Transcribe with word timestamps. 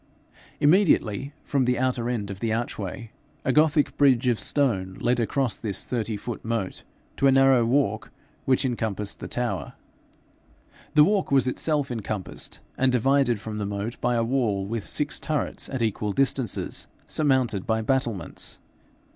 Immediately 0.59 1.31
from 1.43 1.65
the 1.65 1.77
outer 1.77 2.09
end 2.09 2.31
of 2.31 2.39
the 2.39 2.51
archway, 2.51 3.11
a 3.45 3.51
Gothic 3.53 3.95
bridge 3.97 4.27
of 4.29 4.39
stone 4.39 4.97
led 4.99 5.19
across 5.19 5.57
this 5.57 5.85
thirty 5.85 6.17
foot 6.17 6.43
moat 6.43 6.81
to 7.17 7.27
a 7.27 7.31
narrow 7.31 7.63
walk 7.65 8.09
which 8.45 8.65
encompassed 8.65 9.19
the 9.19 9.27
tower. 9.27 9.73
The 10.95 11.03
walk 11.03 11.29
was 11.31 11.47
itself 11.47 11.91
encompassed 11.91 12.61
and 12.79 12.91
divided 12.91 13.39
from 13.39 13.59
the 13.59 13.67
moat 13.67 14.01
by 14.01 14.15
a 14.15 14.23
wall 14.23 14.65
with 14.65 14.87
six 14.87 15.19
turrets 15.19 15.69
at 15.69 15.83
equal 15.83 16.13
distances, 16.13 16.87
surmounted 17.05 17.67
by 17.67 17.83
battlements. 17.83 18.57